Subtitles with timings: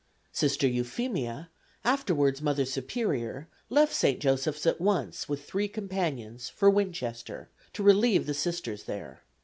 [0.31, 1.51] Sister Euphemia,
[1.85, 4.19] afterwards Mother Superior, left St.
[4.19, 9.21] Joseph's at once with three companions for Winchester, to relieve the Sisters there.